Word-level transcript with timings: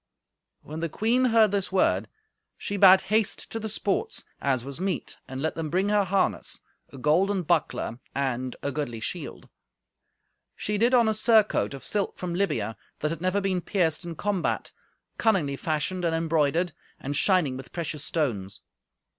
When 0.63 0.79
the 0.79 0.89
queen 0.89 1.25
heard 1.25 1.51
this 1.51 1.71
word, 1.71 2.07
she 2.57 2.75
bade 2.75 3.01
haste 3.01 3.51
to 3.51 3.59
the 3.59 3.69
sports, 3.69 4.25
as 4.41 4.65
was 4.65 4.79
meet, 4.81 5.17
and 5.27 5.43
let 5.43 5.53
them 5.53 5.69
bring 5.69 5.89
her 5.89 6.05
harness, 6.05 6.59
a 6.91 6.97
golden 6.97 7.43
buckler 7.43 7.99
and 8.15 8.55
a 8.63 8.71
goodly 8.71 8.99
shield. 8.99 9.47
She 10.55 10.79
did 10.79 10.95
on 10.95 11.07
a 11.07 11.13
surcoat 11.13 11.75
of 11.75 11.85
silk 11.85 12.17
from 12.17 12.33
Libya, 12.33 12.77
that 13.01 13.11
had 13.11 13.21
never 13.21 13.39
been 13.39 13.61
pierced 13.61 14.03
in 14.03 14.15
combat, 14.15 14.71
cunningly 15.19 15.55
fashioned 15.55 16.03
and 16.03 16.15
embroidered, 16.15 16.73
and 16.99 17.15
shining 17.15 17.55
with 17.55 17.71
precious 17.71 18.03
stones. 18.03 18.61